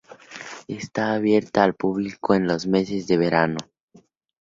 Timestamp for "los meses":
2.47-3.05